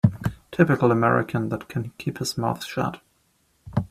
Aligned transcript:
Typical 0.51 0.91
American 0.91 1.49
that 1.49 1.69
can 1.69 1.91
keep 1.99 2.17
his 2.17 2.35
mouth 2.35 2.65
shut. 2.65 2.99